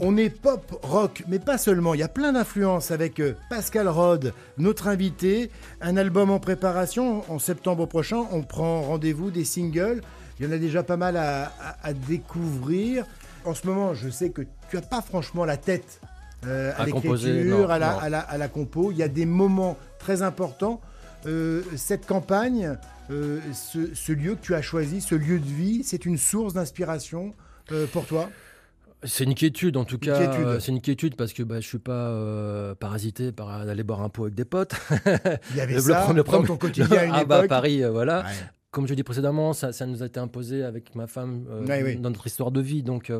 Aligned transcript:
On 0.00 0.16
est 0.16 0.30
pop 0.30 0.78
rock, 0.82 1.22
mais 1.28 1.38
pas 1.38 1.58
seulement. 1.58 1.94
Il 1.94 2.00
y 2.00 2.02
a 2.02 2.08
plein 2.08 2.32
d'influences 2.32 2.90
avec 2.90 3.20
euh, 3.20 3.34
Pascal 3.50 3.88
Rod, 3.88 4.32
notre 4.58 4.88
invité. 4.88 5.50
Un 5.80 5.96
album 5.96 6.30
en 6.30 6.38
préparation. 6.38 7.24
En 7.32 7.38
septembre 7.38 7.86
prochain, 7.86 8.24
on 8.32 8.42
prend 8.42 8.82
rendez-vous 8.82 9.30
des 9.30 9.44
singles. 9.44 10.00
Il 10.38 10.46
y 10.46 10.48
en 10.48 10.52
a 10.52 10.58
déjà 10.58 10.82
pas 10.82 10.96
mal 10.96 11.16
à, 11.16 11.46
à- 11.60 11.76
à 11.88 11.92
découvrir. 11.92 13.04
En 13.44 13.54
ce 13.54 13.66
moment, 13.66 13.94
je 13.94 14.08
sais 14.08 14.30
que 14.30 14.42
tu 14.70 14.76
n'as 14.76 14.82
pas 14.82 15.00
franchement 15.02 15.44
la 15.44 15.56
tête 15.56 16.00
euh, 16.46 16.72
à, 16.76 16.84
l'écriture, 16.86 17.70
à 17.70 17.78
la, 17.78 17.92
non. 17.92 17.98
à, 18.00 18.08
la, 18.08 18.20
à 18.20 18.38
la 18.38 18.48
compo. 18.48 18.90
Il 18.92 18.98
y 18.98 19.02
a 19.02 19.08
des 19.08 19.26
moments 19.26 19.76
très 19.98 20.22
importants. 20.22 20.80
Euh, 21.26 21.62
cette 21.76 22.06
campagne, 22.06 22.76
euh, 23.10 23.40
ce, 23.52 23.94
ce 23.94 24.12
lieu 24.12 24.34
que 24.34 24.42
tu 24.42 24.54
as 24.54 24.62
choisi, 24.62 25.00
ce 25.00 25.14
lieu 25.14 25.38
de 25.38 25.44
vie, 25.48 25.82
c'est 25.84 26.04
une 26.06 26.18
source 26.18 26.54
d'inspiration 26.54 27.34
euh, 27.72 27.86
pour 27.86 28.06
toi? 28.06 28.28
C'est 29.06 29.24
une 29.24 29.34
quiétude 29.34 29.76
en 29.76 29.84
tout 29.84 29.98
cas. 29.98 30.16
Euh, 30.20 30.60
C'est 30.60 30.72
une 30.72 30.80
quiétude 30.80 31.16
parce 31.16 31.32
que 31.32 31.42
bah, 31.42 31.60
je 31.60 31.66
suis 31.66 31.78
pas 31.78 31.92
euh, 32.10 32.74
parasité 32.74 33.32
par 33.32 33.50
aller 33.50 33.82
boire 33.82 34.02
un 34.02 34.08
pot 34.08 34.24
avec 34.24 34.34
des 34.34 34.44
potes. 34.44 34.74
Il 35.50 35.56
y 35.56 35.60
avait 35.60 35.74
Le- 35.76 35.80
ça 35.80 36.12
le 36.12 36.22
dans 36.22 36.42
ton 36.42 36.56
quotidien 36.56 36.98
à 36.98 37.04
une 37.04 37.12
ah 37.14 37.24
bah. 37.24 37.46
Paris, 37.48 37.82
euh, 37.82 37.90
voilà. 37.90 38.20
Ouais. 38.20 38.30
Comme 38.70 38.84
je 38.84 38.90
l'ai 38.90 38.96
dit 38.96 39.02
précédemment, 39.04 39.52
ça, 39.54 39.72
ça 39.72 39.86
nous 39.86 40.02
a 40.02 40.06
été 40.06 40.20
imposé 40.20 40.62
avec 40.62 40.94
ma 40.94 41.06
femme 41.06 41.46
Ouais, 41.66 41.82
oui. 41.82 41.96
dans 41.96 42.10
notre 42.10 42.26
histoire 42.26 42.50
de 42.50 42.60
vie. 42.60 42.82
Donc, 42.82 43.10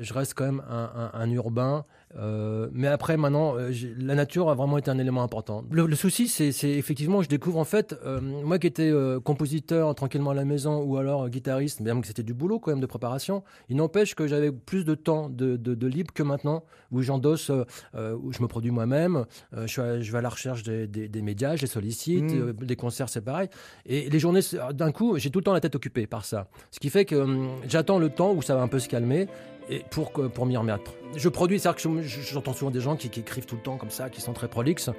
je 0.00 0.12
reste 0.14 0.34
quand 0.34 0.44
même 0.44 0.62
un, 0.68 0.90
un- 1.14 1.20
un 1.20 1.30
urbain. 1.30 1.84
Euh, 2.18 2.68
mais 2.72 2.88
après, 2.88 3.16
maintenant, 3.16 3.56
euh, 3.56 3.72
la 3.98 4.14
nature 4.14 4.50
a 4.50 4.54
vraiment 4.54 4.76
été 4.76 4.90
un 4.90 4.98
élément 4.98 5.22
important. 5.22 5.64
Le, 5.70 5.86
le 5.86 5.96
souci, 5.96 6.28
c'est 6.28 6.50
effectivement, 6.70 7.22
je 7.22 7.28
découvre 7.28 7.58
en 7.58 7.64
fait, 7.64 7.96
euh, 8.04 8.20
moi 8.20 8.58
qui 8.58 8.66
étais 8.66 8.90
euh, 8.90 9.18
compositeur 9.18 9.94
tranquillement 9.94 10.30
à 10.30 10.34
la 10.34 10.44
maison 10.44 10.82
ou 10.82 10.98
alors 10.98 11.22
euh, 11.24 11.28
guitariste, 11.28 11.80
même 11.80 12.02
que 12.02 12.06
c'était 12.06 12.22
du 12.22 12.34
boulot 12.34 12.58
quand 12.58 12.70
même 12.70 12.80
de 12.80 12.86
préparation, 12.86 13.42
il 13.70 13.76
n'empêche 13.76 14.14
que 14.14 14.26
j'avais 14.26 14.52
plus 14.52 14.84
de 14.84 14.94
temps 14.94 15.30
de, 15.30 15.56
de- 15.56 15.74
de 15.74 15.86
libre 15.86 16.12
que 16.12 16.22
maintenant, 16.22 16.64
où 16.90 17.00
j'endosse, 17.00 17.48
euh, 17.48 17.64
euh, 17.94 18.14
où 18.14 18.30
je 18.32 18.42
me 18.42 18.46
produis 18.46 18.70
moi-même, 18.70 19.24
euh, 19.56 19.66
je, 19.66 19.80
vais 20.12 20.18
à 20.18 20.20
la 20.20 20.28
recherche 20.28 20.62
des, 20.64 20.86
des- 20.86 21.08
des 21.08 21.22
médias, 21.22 21.56
je 21.56 21.62
les 21.62 21.66
sollicite, 21.66 22.24
Mm. 22.24 22.40
euh, 22.40 22.52
les 22.60 22.76
concerts 22.76 23.08
c'est 23.08 23.22
pareil. 23.22 23.48
Et 23.86 24.10
les 24.10 24.18
journées, 24.18 24.40
d'un 24.74 24.92
coup, 24.92 25.16
j'ai 25.18 25.30
tout 25.30 25.38
le 25.38 25.44
temps 25.44 25.54
la 25.54 25.60
tête 25.60 25.74
occupée 25.76 26.06
par 26.06 26.26
ça. 26.26 26.48
Ce 26.70 26.78
qui 26.78 26.90
fait 26.90 27.06
que 27.06 27.16
hum, 27.16 27.48
j'attends 27.66 27.98
le 27.98 28.10
temps 28.10 28.32
où 28.34 28.42
ça 28.42 28.54
va 28.54 28.60
un 28.62 28.68
peu 28.68 28.78
se 28.78 28.88
calmer 28.88 29.28
et 29.70 29.82
pour, 29.90 30.12
pour 30.12 30.46
m'y 30.46 30.56
remettre. 30.56 30.92
Je 31.16 31.28
produis, 31.28 31.58
c'est-à-dire 31.60 31.82
que 31.82 32.02
je- 32.02 32.20
j'entends 32.22 32.52
souvent 32.54 32.70
des 32.70 32.80
gens 32.80 32.96
qui, 32.96 33.08
qui 33.10 33.20
écrivent 33.20 33.46
tout 33.46 33.56
le 33.56 33.62
temps 33.62 33.76
comme 33.76 33.90
ça, 33.90 34.08
qui 34.10 34.20
sont 34.20 34.32
très 34.32 34.48
prolixes. 34.48 34.90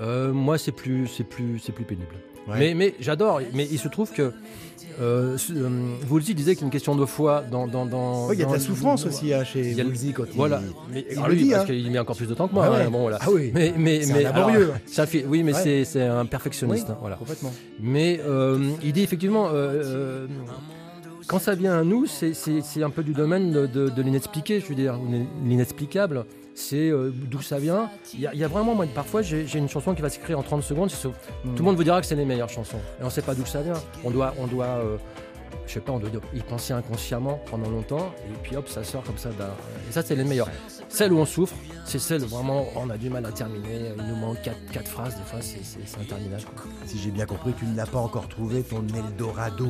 Euh, 0.00 0.32
moi, 0.32 0.58
c'est 0.58 0.72
plus, 0.72 1.06
c'est 1.06 1.24
plus, 1.24 1.58
c'est 1.58 1.72
plus 1.72 1.84
pénible. 1.84 2.14
Ouais. 2.48 2.56
Mais, 2.58 2.74
mais 2.74 2.94
j'adore. 3.00 3.40
Mais 3.54 3.66
il 3.70 3.78
se 3.78 3.86
trouve 3.88 4.10
que 4.12 4.32
euh, 5.00 5.36
euh, 5.50 5.68
Woolsey 6.10 6.34
disait 6.34 6.54
qu'il 6.54 6.62
y 6.62 6.64
a 6.64 6.66
une 6.66 6.72
question 6.72 6.96
de 6.96 7.06
foi 7.06 7.42
dans. 7.48 7.66
dans, 7.68 7.86
dans 7.86 8.26
Oui, 8.26 8.34
il 8.36 8.40
y 8.40 8.42
a 8.42 8.46
de 8.46 8.52
la 8.52 8.58
souffrance 8.58 9.06
aussi 9.06 9.32
hein, 9.32 9.44
chez 9.44 9.74
Woolsey 9.82 10.12
quand 10.12 10.24
il- 10.24 10.34
Voilà. 10.36 10.60
Mais, 10.92 11.06
il 11.08 11.16
alors 11.16 11.28
lui, 11.28 11.44
dit, 11.44 11.50
parce 11.50 11.62
hein. 11.62 11.66
qu'il 11.66 11.90
met 11.90 11.98
encore 12.00 12.16
plus 12.16 12.26
de 12.26 12.34
temps 12.34 12.48
que 12.48 12.54
moi. 12.54 12.66
Ah 12.66 12.72
ouais. 12.72 12.82
hein, 12.82 12.90
bon, 12.90 13.02
voilà. 13.02 13.18
Ah 13.22 13.30
oui. 13.30 13.52
Mais, 13.54 13.72
mais, 13.76 14.02
mais 14.12 14.22
laborieux. 14.24 14.72
ça 14.86 15.06
fait, 15.06 15.24
oui, 15.26 15.44
mais 15.44 15.54
Ouais. 15.54 15.84
c'est, 15.84 16.02
un 16.02 16.26
perfectionniste. 16.26 16.90
hein, 16.90 16.98
voilà. 17.00 17.14
complètement. 17.16 17.52
Mais 17.80 18.20
euh, 18.26 18.58
il 18.82 18.92
dit 18.92 19.02
effectivement, 19.04 19.48
euh, 19.52 20.26
quand 21.32 21.38
ça 21.38 21.54
vient 21.54 21.78
à 21.78 21.82
nous, 21.82 22.04
c'est, 22.06 22.82
un 22.82 22.90
peu 22.90 23.02
du 23.02 23.14
domaine 23.14 23.52
de, 23.52 23.66
de- 23.66 23.88
de 23.88 24.02
l'inexpliqué, 24.02 24.60
je 24.60 24.66
veux 24.66 24.74
dire, 24.74 24.98
l'inexplicable. 25.46 26.26
C'est 26.54 26.90
euh, 26.90 27.10
d'où 27.10 27.40
ça 27.40 27.58
vient. 27.58 27.88
Il 28.12 28.20
y, 28.20 28.26
a- 28.26 28.34
il 28.34 28.38
y 28.38 28.44
a 28.44 28.48
vraiment, 28.48 28.74
moi, 28.74 28.84
parfois, 28.94 29.22
j'ai, 29.22 29.46
une 29.54 29.68
chanson 29.70 29.94
qui 29.94 30.02
va 30.02 30.10
s'écrire 30.10 30.38
en 30.38 30.42
30 30.42 30.62
secondes. 30.62 30.90
Hmm. 30.92 31.54
Tout 31.54 31.62
le 31.62 31.62
monde 31.62 31.76
vous 31.76 31.84
dira 31.84 32.02
que 32.02 32.06
c'est 32.06 32.16
les 32.16 32.26
meilleures 32.26 32.50
chansons. 32.50 32.76
Et 33.00 33.02
on 33.02 33.06
ne 33.06 33.10
sait 33.10 33.22
pas 33.22 33.34
d'où 33.34 33.46
ça 33.46 33.62
vient. 33.62 33.80
On 34.04 34.10
doit, 34.10 34.34
on 34.38 34.46
doit 34.46 34.66
euh, 34.66 34.98
je 35.72 35.78
sais 35.78 35.80
pas, 35.80 35.92
on 35.92 35.98
doit 35.98 36.10
y 36.34 36.40
penser 36.40 36.74
inconsciemment 36.74 37.40
pendant 37.50 37.70
longtemps. 37.70 38.12
Et 38.28 38.36
puis 38.42 38.56
hop, 38.56 38.68
ça 38.68 38.84
sort 38.84 39.02
comme 39.04 39.16
ça. 39.16 39.30
Et 39.30 39.92
ça, 39.92 40.02
c'est 40.02 40.14
les 40.14 40.24
meilleures. 40.24 40.50
Celles 40.90 41.14
où 41.14 41.18
on 41.18 41.24
souffre, 41.24 41.54
c'est 41.86 41.98
celles 41.98 42.22
où 42.24 42.28
vraiment 42.28 42.66
on 42.76 42.90
a 42.90 42.98
du 42.98 43.08
mal 43.08 43.24
à 43.24 43.32
terminer. 43.32 43.92
Il 43.96 44.04
nous 44.06 44.16
manque 44.16 44.42
quatre, 44.42 44.58
quatre 44.70 44.90
phrases, 44.90 45.16
des 45.16 45.22
fois, 45.22 45.38
c'est, 45.40 45.60
c'est 45.64 45.98
interminable. 45.98 46.42
Si 46.84 46.98
j'ai 46.98 47.10
bien 47.10 47.24
compris, 47.24 47.54
tu 47.58 47.64
n'as 47.64 47.86
pas 47.86 48.00
encore 48.00 48.28
trouvé 48.28 48.62
ton 48.62 48.84
Eldorado. 48.94 49.66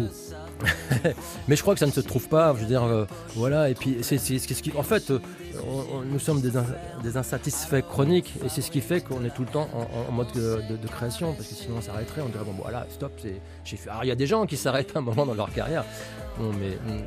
Mais 1.48 1.56
je 1.56 1.62
crois 1.62 1.74
que 1.74 1.80
ça 1.80 1.86
ne 1.86 1.92
se 1.92 2.00
trouve 2.00 2.28
pas, 2.28 2.52
je 2.56 2.60
veux 2.62 2.66
dire, 2.66 2.82
euh, 2.82 3.04
voilà, 3.36 3.68
et 3.70 3.74
puis 3.74 3.98
c'est 4.02 4.18
ce 4.18 4.62
qui... 4.62 4.72
En 4.76 4.82
fait, 4.82 5.10
euh, 5.10 5.18
on- 5.66 5.96
on- 5.98 6.02
nous 6.02 6.18
sommes 6.18 6.40
des, 6.40 6.56
in- 6.56 6.64
des 7.02 7.16
insatisfaits 7.16 7.82
chroniques, 7.88 8.34
et 8.44 8.48
c'est 8.48 8.60
ce 8.62 8.70
qui 8.70 8.80
fait 8.80 9.00
qu'on 9.00 9.24
est 9.24 9.30
tout 9.34 9.42
le 9.42 9.48
temps 9.48 9.68
en, 10.08 10.12
mode 10.12 10.30
de, 10.32 10.60
de- 10.70 10.76
de 10.76 10.88
création, 10.88 11.32
parce 11.34 11.48
que 11.48 11.54
sinon 11.54 11.76
on 11.78 11.80
s'arrêterait, 11.82 12.22
on 12.22 12.28
dirait, 12.28 12.44
bon 12.44 12.54
voilà, 12.60 12.86
stop, 12.90 13.12
j'ai 13.64 13.76
fait... 13.76 13.90
Alors 13.90 14.04
il 14.04 14.08
y 14.08 14.12
a 14.12 14.16
des 14.16 14.26
gens 14.26 14.46
qui 14.46 14.56
s'arrêtent 14.56 14.94
à 14.94 14.98
un 15.00 15.02
moment 15.02 15.26
dans 15.26 15.34
leur 15.34 15.52
carrière, 15.52 15.84
bon, 16.38 16.50
mais 16.58 16.78
hum, 16.88 17.02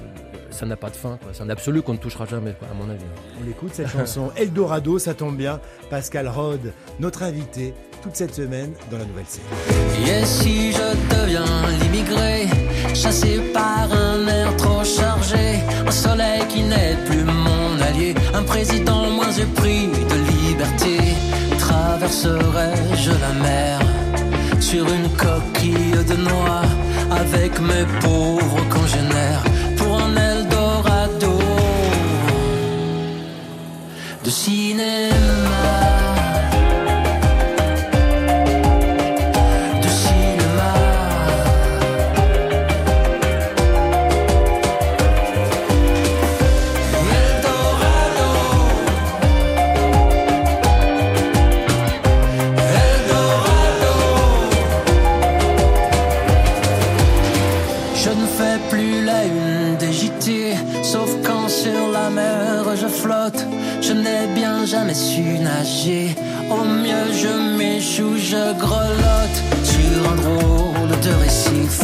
ça 0.49 0.65
n'a 0.65 0.75
pas 0.75 0.89
de 0.89 0.95
fin, 0.95 1.17
quoi. 1.21 1.31
c'est 1.33 1.43
un 1.43 1.49
absolu 1.49 1.81
qu'on 1.81 1.93
ne 1.93 1.97
touchera 1.97 2.25
jamais, 2.25 2.53
quoi, 2.53 2.67
à 2.69 2.73
mon 2.73 2.89
avis. 2.89 3.03
On 3.43 3.49
écoute 3.49 3.71
cette 3.73 3.89
chanson 3.89 4.31
Eldorado, 4.37 4.99
ça 4.99 5.13
tombe 5.13 5.35
bien. 5.35 5.59
Pascal 5.89 6.27
Rod, 6.27 6.73
notre 6.99 7.23
invité, 7.23 7.73
toute 8.01 8.15
cette 8.15 8.33
semaine 8.33 8.73
dans 8.91 8.97
la 8.97 9.05
nouvelle 9.05 9.25
série. 9.25 9.45
Et 10.07 10.25
si 10.25 10.71
je 10.71 11.15
deviens 11.15 11.45
l'immigré, 11.81 12.47
chassé 12.93 13.39
par 13.53 13.91
un 13.91 14.27
air 14.27 14.55
trop 14.57 14.83
chargé, 14.83 15.59
un 15.85 15.91
soleil 15.91 16.43
qui 16.47 16.61
n'est 16.61 16.95
plus 17.05 17.23
mon 17.23 17.81
allié, 17.81 18.13
un 18.33 18.43
président 18.43 19.09
moins 19.09 19.31
épris 19.31 19.87
de 19.87 20.47
liberté, 20.47 20.97
traverserai-je 21.57 23.11
la 23.11 23.33
mer 23.41 23.79
sur 24.59 24.85
une 24.87 25.09
coquille 25.09 26.03
de 26.07 26.15
noix 26.29 26.61
avec 27.35 27.59
mes 27.59 27.85
pauvres 28.01 28.69
congénères 28.69 29.14
je 63.81 63.93
n'ai 63.93 64.27
bien 64.33 64.65
jamais 64.65 64.93
su 64.93 65.21
nager. 65.39 66.15
Au 66.49 66.63
mieux 66.63 67.07
je 67.21 67.57
m'échoue, 67.57 68.17
je 68.17 68.53
grelotte 68.63 69.39
sur 69.63 70.11
un 70.11 70.15
drôle 70.15 70.99
de 71.01 71.11
récif. 71.23 71.79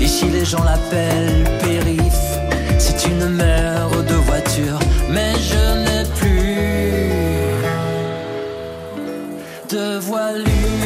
Ici 0.00 0.26
les 0.32 0.44
gens 0.44 0.64
l'appellent 0.64 1.44
périph. 1.62 2.26
C'est 2.78 3.06
une 3.06 3.28
mer 3.28 3.88
de 4.08 4.14
voiture, 4.14 4.78
mais 5.10 5.32
je 5.50 5.64
n'ai 5.84 6.04
plus 6.18 6.56
de 9.70 9.98
voilure. 9.98 10.79